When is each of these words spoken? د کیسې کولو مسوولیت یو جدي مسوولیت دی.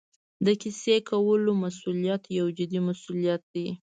د 0.45 0.47
کیسې 0.61 0.95
کولو 1.09 1.51
مسوولیت 1.63 2.23
یو 2.39 2.47
جدي 2.57 2.79
مسوولیت 2.87 3.41
دی. 3.53 3.67